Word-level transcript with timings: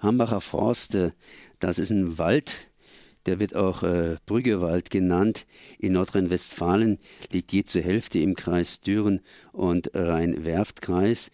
Hambacher 0.00 0.40
Forste, 0.40 1.14
das 1.58 1.78
ist 1.78 1.90
ein 1.90 2.18
Wald, 2.18 2.68
der 3.26 3.38
wird 3.38 3.54
auch 3.54 3.82
äh, 3.82 4.16
Brüggewald 4.26 4.90
genannt. 4.90 5.46
In 5.78 5.92
Nordrhein-Westfalen 5.92 6.98
liegt 7.30 7.52
je 7.52 7.64
zur 7.64 7.82
Hälfte 7.82 8.18
im 8.18 8.34
Kreis 8.34 8.80
Düren 8.80 9.20
und 9.52 9.90
Rhein-Werft-Kreis. 9.94 11.30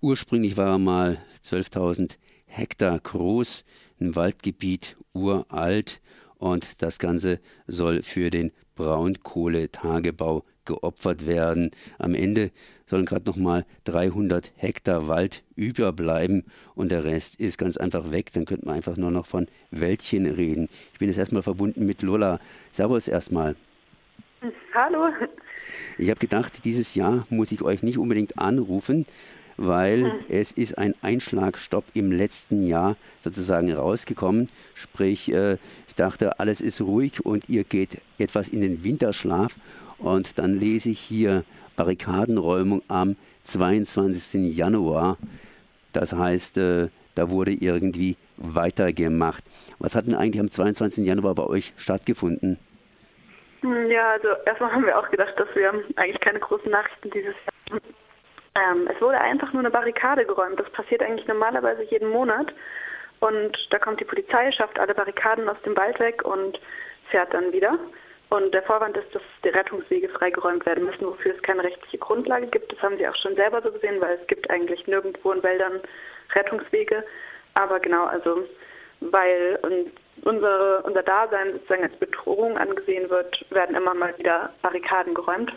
Ursprünglich 0.00 0.56
war 0.56 0.72
er 0.72 0.78
mal 0.78 1.18
12.000 1.44 2.16
Hektar 2.46 2.98
groß, 2.98 3.64
ein 4.00 4.16
Waldgebiet 4.16 4.96
uralt 5.12 6.00
und 6.36 6.82
das 6.82 6.98
Ganze 6.98 7.40
soll 7.66 8.02
für 8.02 8.30
den 8.30 8.52
Braunkohletagebau 8.74 10.44
geopfert 10.64 11.26
werden. 11.26 11.70
Am 11.98 12.14
Ende 12.14 12.50
sollen 12.86 13.06
gerade 13.06 13.26
noch 13.26 13.36
mal 13.36 13.64
300 13.84 14.52
Hektar 14.56 15.08
Wald 15.08 15.42
überbleiben 15.56 16.44
und 16.74 16.90
der 16.90 17.04
Rest 17.04 17.36
ist 17.36 17.58
ganz 17.58 17.76
einfach 17.76 18.10
weg. 18.10 18.32
Dann 18.32 18.44
könnte 18.44 18.66
man 18.66 18.76
einfach 18.76 18.96
nur 18.96 19.10
noch 19.10 19.26
von 19.26 19.46
Wäldchen 19.70 20.26
reden. 20.26 20.68
Ich 20.92 20.98
bin 20.98 21.08
jetzt 21.08 21.18
erstmal 21.18 21.42
verbunden 21.42 21.86
mit 21.86 22.02
Lola. 22.02 22.40
Servus 22.72 23.08
erstmal. 23.08 23.56
Hallo. 24.74 25.08
Ich 25.96 26.10
habe 26.10 26.20
gedacht, 26.20 26.64
dieses 26.64 26.94
Jahr 26.94 27.26
muss 27.30 27.52
ich 27.52 27.62
euch 27.62 27.82
nicht 27.82 27.98
unbedingt 27.98 28.38
anrufen, 28.38 29.06
weil 29.56 30.04
hm. 30.04 30.12
es 30.28 30.52
ist 30.52 30.76
ein 30.76 30.94
Einschlagstopp 31.00 31.84
im 31.94 32.12
letzten 32.12 32.66
Jahr 32.66 32.96
sozusagen 33.22 33.72
rausgekommen. 33.72 34.50
Sprich, 34.74 35.32
äh, 35.32 35.58
ich 35.88 35.94
dachte, 35.94 36.40
alles 36.40 36.60
ist 36.60 36.80
ruhig 36.80 37.24
und 37.24 37.48
ihr 37.48 37.64
geht 37.64 37.98
etwas 38.18 38.48
in 38.48 38.60
den 38.60 38.84
Winterschlaf. 38.84 39.56
Und 40.04 40.38
dann 40.38 40.58
lese 40.58 40.90
ich 40.90 41.00
hier 41.00 41.44
Barrikadenräumung 41.76 42.82
am 42.88 43.16
22. 43.44 44.54
Januar. 44.54 45.16
Das 45.92 46.12
heißt, 46.12 46.58
äh, 46.58 46.88
da 47.14 47.30
wurde 47.30 47.52
irgendwie 47.52 48.16
weitergemacht. 48.36 49.44
Was 49.78 49.94
hat 49.94 50.06
denn 50.06 50.14
eigentlich 50.14 50.40
am 50.40 50.50
22. 50.50 51.06
Januar 51.06 51.34
bei 51.34 51.44
euch 51.44 51.72
stattgefunden? 51.76 52.58
Hm, 53.62 53.90
ja, 53.90 54.10
also 54.10 54.28
erstmal 54.44 54.72
haben 54.72 54.84
wir 54.84 54.98
auch 54.98 55.10
gedacht, 55.10 55.32
dass 55.38 55.48
wir 55.54 55.72
eigentlich 55.96 56.20
keine 56.20 56.40
großen 56.40 56.70
Nachrichten 56.70 57.10
dieses 57.10 57.34
Jahr 57.34 57.80
haben. 57.80 57.80
Ähm, 58.56 58.88
es 58.94 59.00
wurde 59.00 59.18
einfach 59.20 59.52
nur 59.54 59.60
eine 59.60 59.70
Barrikade 59.70 60.26
geräumt. 60.26 60.60
Das 60.60 60.70
passiert 60.72 61.02
eigentlich 61.02 61.26
normalerweise 61.26 61.82
jeden 61.84 62.10
Monat. 62.10 62.52
Und 63.20 63.56
da 63.70 63.78
kommt 63.78 64.00
die 64.00 64.04
Polizei, 64.04 64.52
schafft 64.52 64.78
alle 64.78 64.94
Barrikaden 64.94 65.48
aus 65.48 65.60
dem 65.64 65.74
Wald 65.76 65.98
weg 65.98 66.22
und 66.24 66.60
fährt 67.10 67.32
dann 67.32 67.52
wieder. 67.52 67.78
Und 68.30 68.52
der 68.52 68.62
Vorwand 68.62 68.96
ist, 68.96 69.14
dass 69.14 69.22
die 69.44 69.50
Rettungswege 69.50 70.08
freigeräumt 70.08 70.66
werden 70.66 70.84
müssen, 70.84 71.06
wofür 71.06 71.34
es 71.34 71.42
keine 71.42 71.62
rechtliche 71.62 71.98
Grundlage 71.98 72.46
gibt. 72.46 72.72
Das 72.72 72.82
haben 72.82 72.96
Sie 72.96 73.06
auch 73.06 73.16
schon 73.16 73.36
selber 73.36 73.62
so 73.62 73.70
gesehen, 73.70 74.00
weil 74.00 74.18
es 74.20 74.26
gibt 74.26 74.50
eigentlich 74.50 74.86
nirgendwo 74.86 75.32
in 75.32 75.42
Wäldern 75.42 75.80
Rettungswege. 76.34 77.04
Aber 77.54 77.78
genau, 77.80 78.06
also 78.06 78.44
weil 79.00 79.58
unsere, 80.22 80.82
unser 80.82 81.02
Dasein 81.02 81.52
sozusagen 81.52 81.84
als 81.84 81.96
Bedrohung 81.96 82.56
angesehen 82.56 83.08
wird, 83.10 83.44
werden 83.50 83.76
immer 83.76 83.94
mal 83.94 84.16
wieder 84.18 84.52
Barrikaden 84.62 85.14
geräumt. 85.14 85.52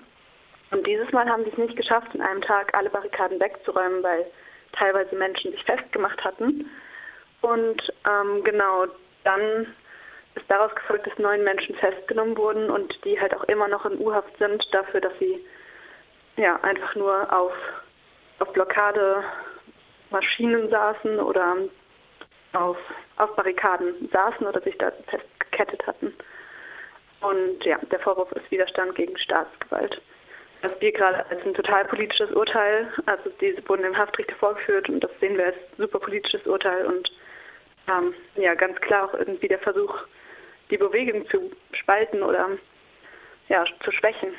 Und 0.71 0.85
dieses 0.85 1.11
Mal 1.13 1.29
haben 1.29 1.45
sie 1.45 1.52
es 1.52 1.57
nicht 1.57 1.77
geschafft, 1.77 2.13
in 2.13 2.21
einem 2.21 2.41
Tag 2.41 2.73
alle 2.75 2.89
Barrikaden 2.89 3.39
wegzuräumen, 3.39 4.03
weil 4.03 4.25
teilweise 4.73 5.15
Menschen 5.15 5.52
sich 5.52 5.63
festgemacht 5.63 6.21
hatten. 6.23 6.69
Und 7.41 7.81
ähm, 8.05 8.43
genau 8.43 8.85
dann 9.23 9.67
ist 10.38 10.49
daraus 10.49 10.73
gefolgt, 10.75 11.07
dass 11.07 11.17
neun 11.17 11.43
Menschen 11.43 11.75
festgenommen 11.75 12.38
wurden 12.38 12.69
und 12.69 12.93
die 13.03 13.19
halt 13.19 13.35
auch 13.35 13.43
immer 13.45 13.67
noch 13.67 13.85
in 13.85 13.99
U-Haft 13.99 14.38
sind 14.38 14.66
dafür, 14.71 15.02
dass 15.02 15.13
sie 15.19 15.45
ja 16.38 16.55
einfach 16.61 16.95
nur 16.95 17.31
auf, 17.33 17.53
auf 18.39 18.53
Blockade 18.53 19.23
Maschinen 20.09 20.69
saßen 20.69 21.19
oder 21.19 21.58
auf, 22.53 22.77
auf 23.17 23.35
Barrikaden 23.35 24.09
saßen 24.11 24.45
oder 24.47 24.61
sich 24.61 24.77
da 24.77 24.91
festgekettet 25.08 25.85
hatten. 25.85 26.13
Und 27.21 27.65
ja, 27.65 27.77
der 27.91 27.99
Vorwurf 27.99 28.31
ist 28.33 28.49
Widerstand 28.52 28.95
gegen 28.95 29.17
Staatsgewalt 29.17 30.02
was 30.61 30.80
wir 30.81 30.92
gerade 30.92 31.25
als 31.30 31.45
ein 31.45 31.54
total 31.54 31.86
politisches 31.86 32.31
Urteil, 32.31 32.87
also 33.05 33.30
diese 33.42 33.67
wurden 33.69 33.83
dem 33.83 33.98
Haftrichter 33.98 34.36
vorgeführt 34.36 34.89
und 34.89 35.02
das 35.02 35.11
sehen 35.19 35.37
wir 35.37 35.48
als 35.48 35.58
super 35.77 35.99
politisches 35.99 36.45
Urteil 36.48 36.86
und 36.86 37.11
ähm, 37.87 38.14
ja, 38.36 38.54
ganz 38.55 38.80
klar 38.81 39.05
auch 39.05 39.14
irgendwie 39.14 39.48
der 39.48 39.59
Versuch, 39.59 39.95
die 40.70 40.78
Bewegung 40.78 41.28
zu 41.30 41.52
spalten 41.73 42.22
oder 42.22 42.50
ja, 43.50 43.66
zu 43.83 43.92
schwächen. 43.92 44.30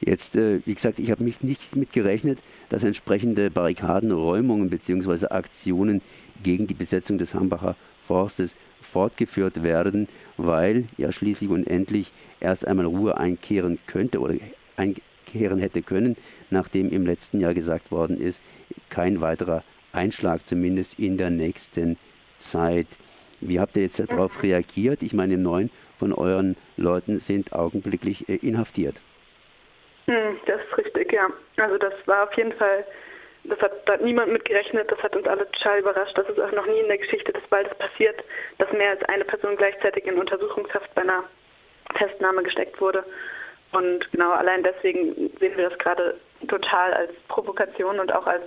Jetzt, 0.00 0.36
äh, 0.36 0.60
wie 0.66 0.74
gesagt, 0.74 0.98
ich 0.98 1.10
habe 1.10 1.24
mich 1.24 1.42
nicht 1.42 1.74
mit 1.74 1.92
gerechnet, 1.92 2.38
dass 2.68 2.84
entsprechende 2.84 3.50
Barrikadenräumungen 3.50 4.68
bzw. 4.68 5.28
Aktionen 5.28 6.02
gegen 6.42 6.66
die 6.66 6.74
Besetzung 6.74 7.18
des 7.18 7.34
Hambacher 7.34 7.76
Forstes 8.02 8.56
fortgeführt 8.80 9.62
werden, 9.62 10.08
weil 10.36 10.84
ja 10.96 11.10
schließlich 11.10 11.50
und 11.50 11.66
endlich 11.66 12.12
erst 12.40 12.66
einmal 12.66 12.86
Ruhe 12.86 13.16
einkehren 13.16 13.78
könnte 13.86 14.20
oder 14.20 14.34
einkehren 14.76 15.58
hätte 15.58 15.82
können, 15.82 16.16
nachdem 16.50 16.90
im 16.90 17.06
letzten 17.06 17.40
Jahr 17.40 17.54
gesagt 17.54 17.90
worden 17.90 18.20
ist, 18.20 18.42
kein 18.90 19.20
weiterer 19.20 19.64
Einschlag 19.92 20.46
zumindest 20.46 20.98
in 20.98 21.16
der 21.16 21.30
nächsten 21.30 21.96
Zeit. 22.38 22.86
Wie 23.40 23.60
habt 23.60 23.76
ihr 23.76 23.82
jetzt 23.82 24.00
darauf 24.00 24.42
reagiert? 24.42 25.02
Ich 25.02 25.12
meine, 25.12 25.36
neun 25.36 25.70
von 25.98 26.12
euren 26.12 26.56
Leuten 26.76 27.20
sind 27.20 27.52
augenblicklich 27.52 28.28
äh, 28.28 28.36
inhaftiert. 28.36 29.00
Hm, 30.06 30.38
das 30.46 30.60
ist 30.60 30.78
richtig, 30.78 31.12
ja. 31.12 31.28
Also 31.56 31.78
das 31.78 31.94
war 32.06 32.24
auf 32.24 32.36
jeden 32.36 32.52
Fall 32.52 32.84
das 33.48 33.60
hat 33.60 33.88
da 33.88 33.96
niemand 33.98 34.32
mit 34.32 34.44
gerechnet, 34.44 34.90
das 34.90 35.02
hat 35.02 35.14
uns 35.14 35.26
alle 35.26 35.50
total 35.52 35.80
überrascht. 35.80 36.16
Das 36.16 36.28
ist 36.28 36.40
auch 36.40 36.52
noch 36.52 36.66
nie 36.66 36.80
in 36.80 36.88
der 36.88 36.98
Geschichte 36.98 37.32
des 37.32 37.42
Waldes 37.50 37.76
passiert, 37.78 38.22
dass 38.58 38.72
mehr 38.72 38.90
als 38.90 39.02
eine 39.04 39.24
Person 39.24 39.56
gleichzeitig 39.56 40.04
in 40.06 40.18
Untersuchungshaft 40.18 40.92
bei 40.94 41.02
einer 41.02 41.24
Festnahme 41.96 42.42
gesteckt 42.42 42.80
wurde. 42.80 43.04
Und 43.72 44.10
genau 44.12 44.32
allein 44.32 44.62
deswegen 44.62 45.30
sehen 45.38 45.56
wir 45.56 45.70
das 45.70 45.78
gerade 45.78 46.18
total 46.48 46.94
als 46.94 47.12
Provokation 47.28 48.00
und 48.00 48.12
auch 48.12 48.26
als 48.26 48.44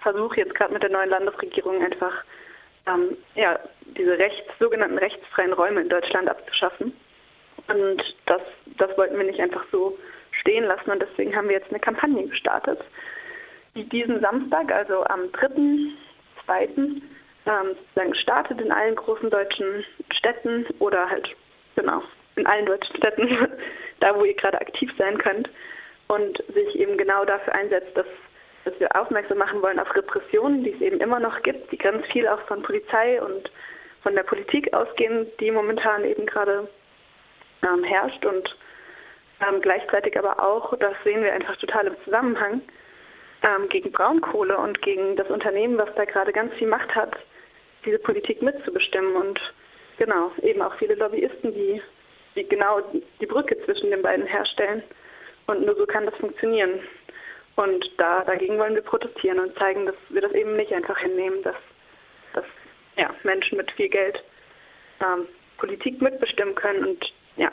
Versuch, 0.00 0.34
jetzt 0.36 0.54
gerade 0.54 0.72
mit 0.72 0.82
der 0.82 0.90
neuen 0.90 1.10
Landesregierung 1.10 1.82
einfach 1.82 2.24
ähm, 2.86 3.16
ja, 3.34 3.58
diese 3.96 4.18
rechts, 4.18 4.48
sogenannten 4.58 4.98
rechtsfreien 4.98 5.52
Räume 5.52 5.82
in 5.82 5.88
Deutschland 5.88 6.28
abzuschaffen. 6.28 6.92
Und 7.68 8.02
das, 8.26 8.42
das 8.78 8.96
wollten 8.96 9.16
wir 9.16 9.24
nicht 9.24 9.40
einfach 9.40 9.64
so 9.70 9.98
stehen 10.40 10.64
lassen 10.64 10.90
und 10.90 11.02
deswegen 11.02 11.36
haben 11.36 11.48
wir 11.48 11.56
jetzt 11.56 11.70
eine 11.70 11.80
Kampagne 11.80 12.26
gestartet 12.26 12.80
die 13.74 13.84
diesen 13.88 14.20
Samstag, 14.20 14.72
also 14.72 15.04
am 15.04 15.22
3.2., 15.26 17.02
ähm, 17.46 17.76
sozusagen 17.76 18.14
startet 18.16 18.60
in 18.60 18.72
allen 18.72 18.96
großen 18.96 19.30
deutschen 19.30 19.84
Städten 20.12 20.66
oder 20.78 21.08
halt, 21.08 21.28
genau, 21.76 22.02
in 22.36 22.46
allen 22.46 22.66
deutschen 22.66 22.96
Städten, 22.96 23.48
da 24.00 24.14
wo 24.16 24.24
ihr 24.24 24.34
gerade 24.34 24.60
aktiv 24.60 24.90
sein 24.98 25.18
könnt 25.18 25.48
und 26.08 26.42
sich 26.52 26.74
eben 26.76 26.98
genau 26.98 27.24
dafür 27.24 27.54
einsetzt, 27.54 27.96
dass, 27.96 28.06
dass 28.64 28.78
wir 28.78 28.94
aufmerksam 28.94 29.38
machen 29.38 29.62
wollen 29.62 29.78
auf 29.78 29.94
Repressionen, 29.94 30.64
die 30.64 30.72
es 30.72 30.80
eben 30.80 31.00
immer 31.00 31.20
noch 31.20 31.42
gibt, 31.42 31.70
die 31.72 31.78
ganz 31.78 32.04
viel 32.06 32.28
auch 32.28 32.40
von 32.42 32.62
Polizei 32.62 33.20
und 33.22 33.50
von 34.02 34.14
der 34.14 34.22
Politik 34.22 34.72
ausgehen, 34.72 35.26
die 35.40 35.50
momentan 35.50 36.04
eben 36.04 36.26
gerade 36.26 36.68
ähm, 37.62 37.84
herrscht 37.84 38.24
und 38.24 38.56
ähm, 39.40 39.60
gleichzeitig 39.60 40.18
aber 40.18 40.42
auch, 40.42 40.76
das 40.78 40.94
sehen 41.04 41.22
wir 41.22 41.32
einfach 41.32 41.56
total 41.56 41.86
im 41.86 41.96
Zusammenhang, 42.04 42.62
ähm, 43.42 43.68
gegen 43.68 43.90
Braunkohle 43.90 44.56
und 44.58 44.82
gegen 44.82 45.16
das 45.16 45.28
Unternehmen, 45.28 45.78
was 45.78 45.88
da 45.94 46.04
gerade 46.04 46.32
ganz 46.32 46.52
viel 46.54 46.68
Macht 46.68 46.94
hat, 46.94 47.16
diese 47.84 47.98
Politik 47.98 48.42
mitzubestimmen. 48.42 49.16
Und 49.16 49.40
genau, 49.98 50.30
eben 50.42 50.62
auch 50.62 50.74
viele 50.74 50.94
Lobbyisten, 50.94 51.54
die, 51.54 51.80
die 52.36 52.48
genau 52.48 52.80
die 53.20 53.26
Brücke 53.26 53.56
zwischen 53.64 53.90
den 53.90 54.02
beiden 54.02 54.26
herstellen. 54.26 54.82
Und 55.46 55.64
nur 55.64 55.74
so 55.74 55.86
kann 55.86 56.06
das 56.06 56.14
funktionieren. 56.16 56.80
Und 57.60 57.90
da, 57.98 58.24
dagegen 58.24 58.58
wollen 58.58 58.74
wir 58.74 58.80
protestieren 58.80 59.38
und 59.38 59.54
zeigen, 59.58 59.84
dass 59.84 59.94
wir 60.08 60.22
das 60.22 60.32
eben 60.32 60.56
nicht 60.56 60.72
einfach 60.72 60.98
hinnehmen, 60.98 61.42
dass, 61.42 61.56
dass 62.32 62.44
ja, 62.96 63.10
Menschen 63.22 63.58
mit 63.58 63.70
viel 63.72 63.90
Geld 63.90 64.24
ähm, 65.00 65.26
Politik 65.58 66.00
mitbestimmen 66.00 66.54
können 66.54 66.86
und 66.86 67.12
ja, 67.36 67.50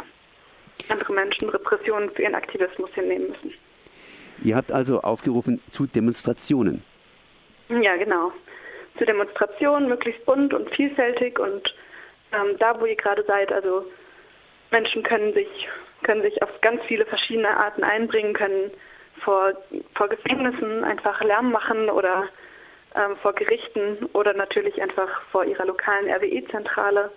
andere 0.88 1.12
Menschen 1.12 1.50
Repressionen 1.50 2.10
für 2.12 2.22
ihren 2.22 2.36
Aktivismus 2.36 2.90
hinnehmen 2.94 3.32
müssen. 3.32 3.54
Ihr 4.46 4.56
habt 4.56 4.72
also 4.72 5.02
aufgerufen 5.02 5.62
zu 5.72 5.88
Demonstrationen. 5.88 6.84
Ja, 7.68 7.98
genau. 7.98 8.32
Zu 8.98 9.06
Demonstrationen, 9.06 9.90
möglichst 9.90 10.26
bunt 10.26 10.54
und 10.54 10.74
vielfältig 10.74 11.38
und 11.38 11.76
ähm, 12.32 12.56
da, 12.60 12.80
wo 12.80 12.86
ihr 12.86 12.96
gerade 12.96 13.26
seid, 13.26 13.52
also 13.52 13.86
Menschen 14.72 15.04
können 15.04 15.34
sich, 15.34 15.50
können 16.04 16.22
sich 16.22 16.42
auf 16.42 16.62
ganz 16.62 16.82
viele 16.88 17.06
verschiedene 17.06 17.50
Arten 17.50 17.84
einbringen, 17.84 18.34
können 18.34 18.72
vor, 19.24 19.54
vor 19.96 20.08
Gefängnissen 20.08 20.84
einfach 20.84 21.22
Lärm 21.22 21.52
machen 21.52 21.90
oder 21.90 22.28
ähm, 22.96 23.16
vor 23.18 23.34
Gerichten 23.34 24.06
oder 24.14 24.34
natürlich 24.34 24.82
einfach 24.82 25.22
vor 25.32 25.46
ihrer 25.46 25.66
lokalen 25.66 26.10
RWE-Zentrale 26.10 27.12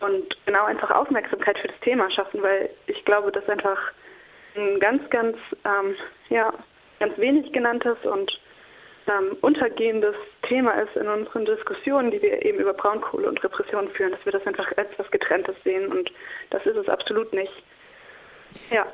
und 0.00 0.36
genau 0.46 0.64
einfach 0.64 0.90
Aufmerksamkeit 0.90 1.58
für 1.58 1.68
das 1.68 1.80
Thema 1.80 2.10
schaffen, 2.10 2.42
weil 2.42 2.70
ich 2.86 3.04
glaube, 3.04 3.30
dass 3.32 3.48
einfach 3.48 3.78
ein 4.56 4.80
ganz, 4.80 5.08
ganz, 5.10 5.36
ähm, 5.64 5.94
ja, 6.28 6.52
ganz 6.98 7.16
wenig 7.18 7.52
genanntes 7.52 7.96
und 8.04 8.38
ähm, 9.06 9.36
untergehendes 9.40 10.14
Thema 10.48 10.72
ist 10.72 10.94
in 10.96 11.08
unseren 11.08 11.44
Diskussionen, 11.44 12.10
die 12.10 12.22
wir 12.22 12.44
eben 12.44 12.58
über 12.58 12.72
Braunkohle 12.72 13.28
und 13.28 13.42
Repression 13.42 13.88
führen, 13.90 14.12
dass 14.12 14.24
wir 14.24 14.32
das 14.32 14.46
einfach 14.46 14.66
als 14.76 14.90
etwas 14.92 15.10
Getrenntes 15.10 15.56
sehen 15.64 15.90
und 15.90 16.10
das 16.50 16.64
ist 16.66 16.76
es 16.76 16.88
absolut 16.88 17.32
nicht. 17.32 17.52
Ja. 18.70 18.86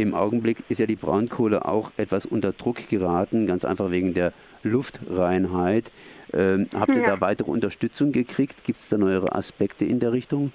Im 0.00 0.14
Augenblick 0.14 0.64
ist 0.70 0.80
ja 0.80 0.86
die 0.86 0.96
Braunkohle 0.96 1.66
auch 1.66 1.90
etwas 1.98 2.24
unter 2.24 2.52
Druck 2.52 2.88
geraten, 2.88 3.46
ganz 3.46 3.66
einfach 3.66 3.90
wegen 3.90 4.14
der 4.14 4.32
Luftreinheit. 4.62 5.92
Ähm, 6.32 6.70
habt 6.74 6.94
ihr 6.94 7.02
ja. 7.02 7.16
da 7.16 7.20
weitere 7.20 7.50
Unterstützung 7.50 8.10
gekriegt? 8.10 8.64
Gibt 8.64 8.78
es 8.78 8.88
da 8.88 8.96
neuere 8.96 9.34
Aspekte 9.34 9.84
in 9.84 10.00
der 10.00 10.12
Richtung? 10.12 10.52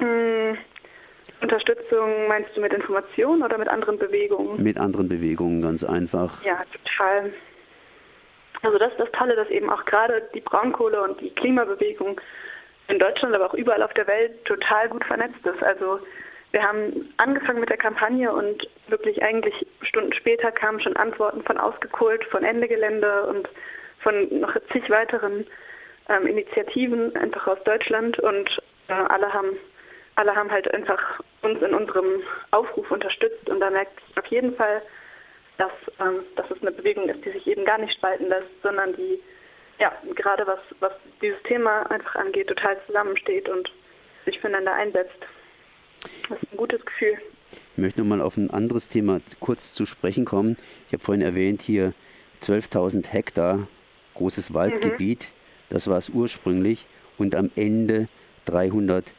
Mm, 0.00 0.54
Unterstützung 1.40 2.26
meinst 2.26 2.50
du 2.56 2.60
mit 2.60 2.72
Informationen 2.72 3.44
oder 3.44 3.58
mit 3.58 3.68
anderen 3.68 3.96
Bewegungen? 3.96 4.60
Mit 4.60 4.76
anderen 4.76 5.08
Bewegungen, 5.08 5.62
ganz 5.62 5.84
einfach. 5.84 6.44
Ja, 6.44 6.64
total. 6.72 7.32
Also 8.62 8.76
das 8.76 8.90
ist 8.90 8.98
das 8.98 9.12
Tolle, 9.12 9.36
dass 9.36 9.48
eben 9.50 9.70
auch 9.70 9.84
gerade 9.84 10.28
die 10.34 10.40
Braunkohle 10.40 11.00
und 11.00 11.20
die 11.20 11.30
Klimabewegung 11.30 12.20
in 12.88 12.98
Deutschland, 12.98 13.36
aber 13.36 13.46
auch 13.46 13.54
überall 13.54 13.84
auf 13.84 13.94
der 13.94 14.08
Welt 14.08 14.44
total 14.46 14.88
gut 14.88 15.04
vernetzt 15.04 15.46
ist. 15.46 15.62
Also 15.62 16.00
wir 16.52 16.62
haben 16.62 17.12
angefangen 17.18 17.60
mit 17.60 17.70
der 17.70 17.76
Kampagne 17.76 18.32
und 18.32 18.68
wirklich 18.88 19.22
eigentlich 19.22 19.54
Stunden 19.82 20.12
später 20.12 20.50
kamen 20.50 20.80
schon 20.80 20.96
Antworten 20.96 21.42
von 21.42 21.58
Ausgekohlt, 21.58 22.24
von 22.24 22.44
Ende 22.44 22.66
Gelände 22.66 23.26
und 23.26 23.48
von 24.00 24.40
noch 24.40 24.56
zig 24.72 24.88
weiteren 24.90 25.46
ähm, 26.08 26.26
Initiativen 26.26 27.14
einfach 27.16 27.46
aus 27.46 27.62
Deutschland 27.64 28.18
und 28.18 28.48
äh, 28.88 28.92
alle 28.92 29.32
haben 29.32 29.56
alle 30.16 30.34
haben 30.34 30.50
halt 30.50 30.72
einfach 30.74 31.20
uns 31.42 31.62
in 31.62 31.72
unserem 31.72 32.22
Aufruf 32.50 32.90
unterstützt 32.90 33.48
und 33.48 33.60
da 33.60 33.70
merkt 33.70 33.98
auf 34.16 34.26
jeden 34.26 34.54
Fall, 34.54 34.82
dass, 35.56 35.70
ähm, 36.00 36.24
dass 36.36 36.50
es 36.50 36.60
eine 36.60 36.72
Bewegung 36.72 37.08
ist, 37.08 37.24
die 37.24 37.30
sich 37.30 37.46
eben 37.46 37.64
gar 37.64 37.78
nicht 37.78 37.94
spalten 37.94 38.28
lässt, 38.28 38.50
sondern 38.62 38.94
die 38.96 39.22
ja 39.78 39.92
gerade 40.14 40.46
was, 40.46 40.58
was 40.80 40.92
dieses 41.22 41.42
Thema 41.44 41.90
einfach 41.90 42.16
angeht, 42.16 42.48
total 42.48 42.76
zusammensteht 42.86 43.48
und 43.48 43.70
sich 44.26 44.38
füreinander 44.40 44.74
einsetzt. 44.74 45.24
Das 46.28 46.42
ist 46.42 46.52
ein 46.52 46.56
gutes 46.56 46.84
Gefühl. 46.84 47.18
Ich 47.52 47.78
möchte 47.78 48.00
nochmal 48.00 48.20
auf 48.20 48.36
ein 48.36 48.50
anderes 48.50 48.88
Thema 48.88 49.18
kurz 49.38 49.72
zu 49.74 49.86
sprechen 49.86 50.24
kommen. 50.24 50.56
Ich 50.86 50.92
habe 50.92 51.02
vorhin 51.02 51.22
erwähnt, 51.22 51.62
hier 51.62 51.94
12.000 52.42 53.08
Hektar 53.08 53.68
großes 54.14 54.52
Waldgebiet, 54.54 55.22
mhm. 55.22 55.74
das 55.74 55.86
war 55.86 55.98
es 55.98 56.10
ursprünglich, 56.10 56.86
und 57.16 57.34
am 57.34 57.50
Ende 57.54 58.08
300 58.46 59.14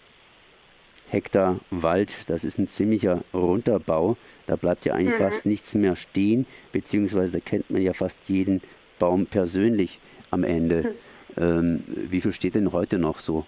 Hektar 1.09 1.59
Wald. 1.69 2.29
Das 2.29 2.43
ist 2.43 2.57
ein 2.57 2.67
ziemlicher 2.67 3.23
Runterbau. 3.33 4.17
Da 4.47 4.55
bleibt 4.55 4.85
ja 4.85 4.93
eigentlich 4.93 5.19
mhm. 5.19 5.23
fast 5.23 5.45
nichts 5.45 5.75
mehr 5.75 5.95
stehen, 5.95 6.45
beziehungsweise 6.71 7.33
da 7.33 7.39
kennt 7.39 7.69
man 7.69 7.81
ja 7.81 7.93
fast 7.93 8.17
jeden 8.27 8.61
Baum 8.97 9.25
persönlich 9.25 9.99
am 10.29 10.43
Ende. 10.43 10.95
Mhm. 11.35 11.43
Ähm, 11.43 11.83
wie 11.87 12.21
viel 12.21 12.33
steht 12.33 12.55
denn 12.55 12.71
heute 12.71 12.97
noch 12.97 13.19
so? 13.19 13.45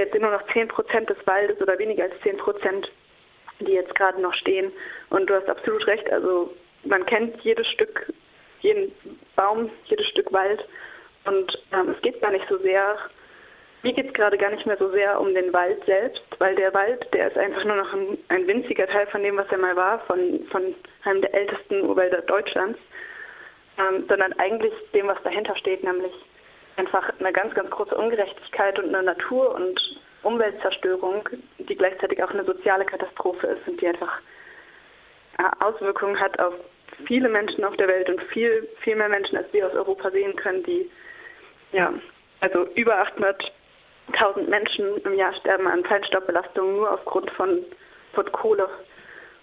Es 0.00 0.10
sind 0.10 0.14
jetzt 0.14 0.14
immer 0.14 0.30
noch 0.30 0.52
10 0.52 0.68
Prozent 0.68 1.10
des 1.10 1.18
Waldes 1.26 1.60
oder 1.60 1.78
weniger 1.78 2.04
als 2.04 2.14
10 2.22 2.38
Prozent, 2.38 2.90
die 3.60 3.72
jetzt 3.72 3.94
gerade 3.94 4.20
noch 4.20 4.34
stehen. 4.34 4.72
Und 5.10 5.28
du 5.28 5.34
hast 5.34 5.48
absolut 5.48 5.86
recht. 5.86 6.10
Also 6.10 6.54
man 6.84 7.04
kennt 7.06 7.40
jedes 7.42 7.66
Stück, 7.68 8.12
jeden 8.60 8.92
Baum, 9.36 9.70
jedes 9.86 10.06
Stück 10.08 10.32
Wald. 10.32 10.64
Und 11.24 11.62
ähm, 11.72 11.90
es 11.94 12.00
geht 12.02 12.20
gar 12.22 12.30
nicht 12.30 12.46
so 12.48 12.56
sehr, 12.58 12.96
mir 13.82 13.92
geht 13.92 14.08
es 14.08 14.14
gerade 14.14 14.38
gar 14.38 14.50
nicht 14.50 14.66
mehr 14.66 14.78
so 14.78 14.90
sehr 14.90 15.20
um 15.20 15.34
den 15.34 15.52
Wald 15.52 15.84
selbst, 15.84 16.22
weil 16.38 16.54
der 16.54 16.72
Wald, 16.72 17.06
der 17.12 17.28
ist 17.28 17.36
einfach 17.36 17.64
nur 17.64 17.76
noch 17.76 17.92
ein, 17.92 18.18
ein 18.28 18.46
winziger 18.46 18.86
Teil 18.86 19.06
von 19.08 19.22
dem, 19.22 19.36
was 19.36 19.50
er 19.50 19.58
mal 19.58 19.76
war, 19.76 19.98
von, 20.06 20.46
von 20.50 20.74
einem 21.04 21.20
der 21.20 21.34
ältesten 21.34 21.82
Urwälder 21.82 22.22
Deutschlands, 22.22 22.78
ähm, 23.78 24.06
sondern 24.08 24.32
eigentlich 24.34 24.72
dem, 24.94 25.08
was 25.08 25.22
dahinter 25.22 25.56
steht, 25.56 25.84
nämlich 25.84 26.12
einfach 26.76 27.12
eine 27.18 27.32
ganz, 27.32 27.54
ganz 27.54 27.70
große 27.70 27.94
Ungerechtigkeit 27.94 28.78
und 28.78 28.94
eine 28.94 29.02
Natur- 29.02 29.54
und 29.54 29.80
Umweltzerstörung, 30.22 31.28
die 31.58 31.76
gleichzeitig 31.76 32.22
auch 32.22 32.30
eine 32.30 32.44
soziale 32.44 32.84
Katastrophe 32.84 33.46
ist 33.46 33.68
und 33.68 33.80
die 33.80 33.88
einfach 33.88 34.20
Auswirkungen 35.60 36.20
hat 36.20 36.38
auf 36.38 36.54
viele 37.06 37.28
Menschen 37.28 37.64
auf 37.64 37.76
der 37.76 37.88
Welt 37.88 38.08
und 38.10 38.22
viel, 38.24 38.68
viel 38.80 38.96
mehr 38.96 39.08
Menschen, 39.08 39.38
als 39.38 39.52
wir 39.52 39.66
aus 39.66 39.74
Europa 39.74 40.10
sehen 40.10 40.36
können, 40.36 40.62
die, 40.64 40.90
ja, 41.72 41.92
also 42.40 42.66
über 42.74 42.94
800.000 43.06 44.48
Menschen 44.48 44.98
im 45.04 45.14
Jahr 45.14 45.32
sterben 45.34 45.66
an 45.66 45.84
Feinstaubbelastungen 45.84 46.76
nur 46.76 46.92
aufgrund 46.92 47.30
von, 47.32 47.64
von 48.12 48.30
Kohle. 48.32 48.68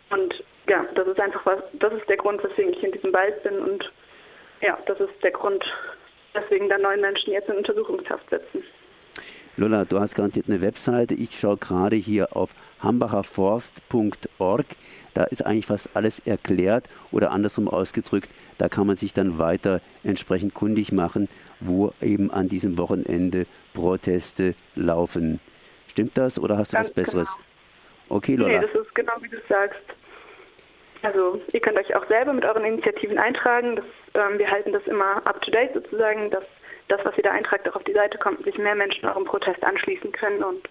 Und 0.10 0.44
ja, 0.70 0.86
das 0.96 1.08
ist 1.08 1.20
einfach 1.20 1.46
was, 1.46 1.60
das 1.74 1.94
ist 1.94 2.08
der 2.10 2.18
Grund, 2.18 2.44
weswegen 2.44 2.74
ich 2.74 2.84
in 2.84 2.92
diesem 2.92 3.14
Wald 3.14 3.42
bin 3.44 3.60
und 3.60 3.92
ja, 4.62 4.78
das 4.86 5.00
ist 5.00 5.24
der 5.24 5.32
Grund, 5.32 5.64
weswegen 6.38 6.70
da 6.70 6.78
neun 6.78 7.02
Menschen 7.02 7.34
jetzt 7.34 7.50
in 7.50 7.58
Untersuchungshaft 7.58 8.30
sitzen. 8.30 8.64
Lola, 9.60 9.86
du 9.86 10.00
hast 10.00 10.14
garantiert 10.14 10.48
eine 10.48 10.62
Webseite. 10.62 11.16
Ich 11.16 11.40
schaue 11.40 11.58
gerade 11.58 11.96
hier 11.96 12.36
auf 12.36 12.54
hambacherforst.org. 12.80 14.66
Da 15.16 15.24
ist 15.24 15.44
eigentlich 15.44 15.66
fast 15.66 15.90
alles 15.96 16.20
erklärt 16.28 16.86
oder 17.12 17.32
andersrum 17.32 17.68
ausgedrückt. 17.68 18.30
Da 18.60 18.70
kann 18.70 18.86
man 18.86 18.98
sich 18.98 19.14
dann 19.14 19.40
weiter 19.40 19.82
entsprechend 20.04 20.54
kundig 20.54 20.92
machen, 20.92 21.28
wo 21.60 21.92
eben 22.02 22.30
an 22.30 22.50
diesem 22.50 22.78
Wochenende 22.78 23.46
Proteste 23.74 24.54
laufen. 24.76 25.40
Stimmt 25.88 26.20
das 26.20 26.38
oder 26.38 26.60
hast 26.60 26.74
du 26.74 26.78
Ganz 26.78 26.90
was 26.90 26.94
Besseres? 26.94 27.30
Genau. 27.36 28.18
Okay, 28.18 28.36
Lola. 28.36 28.60
Nee, 28.60 28.68
das 28.68 28.80
ist 28.80 28.94
genau 28.94 29.14
wie 29.22 29.30
du 29.30 29.38
sagst. 29.50 29.82
Also 31.02 31.42
ihr 31.52 31.60
könnt 31.60 31.78
euch 31.78 31.96
auch 31.96 32.08
selber 32.08 32.34
mit 32.34 32.46
euren 32.46 32.64
Initiativen 32.64 33.18
eintragen. 33.18 33.78
Das, 33.78 33.86
ähm, 34.18 34.40
wir 34.40 34.50
halten 34.50 34.74
das 34.74 34.86
immer 34.88 35.26
up 35.26 35.42
to 35.42 35.52
date 35.52 35.74
sozusagen, 35.74 36.30
dass 36.32 36.44
das, 36.88 37.00
was 37.04 37.18
ihr 37.18 37.24
da 37.24 37.32
eintragt, 37.32 37.68
auch 37.70 37.76
auf 37.76 37.84
die 37.84 37.94
Seite 37.94 38.18
kommt, 38.18 38.44
sich 38.44 38.58
mehr 38.58 38.76
Menschen 38.76 39.08
eurem 39.08 39.26
Protest 39.26 39.64
anschließen 39.64 40.12
können. 40.12 40.44
Und 40.44 40.68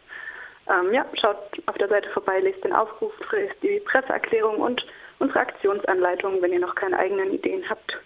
ähm, 0.68 0.92
ja, 0.92 1.04
schaut 1.20 1.36
auf 1.66 1.76
der 1.78 1.88
Seite 1.88 2.08
vorbei, 2.10 2.40
lest 2.40 2.64
den 2.64 2.72
Aufruf, 2.72 3.12
lest 3.32 3.62
die 3.62 3.80
Presseerklärung 3.80 4.56
und 4.56 4.84
unsere 5.18 5.40
Aktionsanleitung, 5.40 6.42
wenn 6.42 6.52
ihr 6.52 6.60
noch 6.60 6.74
keine 6.74 6.98
eigenen 6.98 7.32
Ideen 7.32 7.68
habt. 7.68 7.98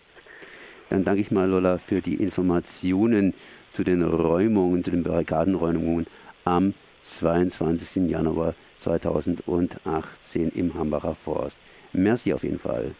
Dann 0.89 1.05
danke 1.05 1.21
ich 1.21 1.31
mal, 1.31 1.49
Lola, 1.49 1.79
für 1.79 2.01
die 2.01 2.17
Informationen 2.17 3.35
zu 3.71 3.85
den 3.85 4.03
Räumungen, 4.03 4.83
zu 4.83 4.91
den 4.91 5.05
Barrikadenräumungen 5.05 6.07
am 6.45 6.75
22. 7.03 8.11
Januar 8.11 8.55
2018 8.79 10.51
im 10.51 10.75
Hambacher 10.75 11.15
Forst. 11.15 11.59
Merci 11.93 12.33
auf 12.33 12.43
jeden 12.43 12.59
Fall. 12.59 12.95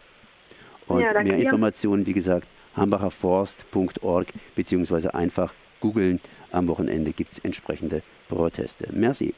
Und 0.91 1.01
ja, 1.01 1.23
mehr 1.23 1.37
Informationen, 1.37 2.05
wie 2.05 2.13
gesagt, 2.13 2.47
hambacherforst.org 2.75 4.27
beziehungsweise 4.55 5.13
einfach 5.13 5.53
googeln. 5.79 6.19
Am 6.51 6.67
Wochenende 6.67 7.11
gibt 7.11 7.33
es 7.33 7.39
entsprechende 7.39 8.03
Proteste. 8.27 8.87
Merci. 8.91 9.33